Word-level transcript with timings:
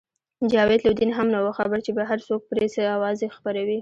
جاوید 0.51 0.81
لودین 0.85 1.11
هم 1.17 1.27
نه 1.33 1.39
وو 1.43 1.55
خبر 1.59 1.79
چې 1.85 1.91
بهر 1.99 2.19
څوک 2.27 2.41
پرې 2.51 2.65
څه 2.75 2.81
اوازې 2.97 3.27
خپروي. 3.35 3.69